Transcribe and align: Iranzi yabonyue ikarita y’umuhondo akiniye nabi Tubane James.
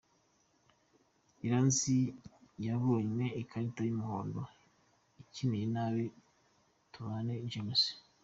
Iranzi 1.45 1.97
yabonyue 2.65 3.27
ikarita 3.41 3.81
y’umuhondo 3.85 4.41
akiniye 5.21 5.65
nabi 5.75 6.03
Tubane 6.93 7.33
James. 7.51 7.81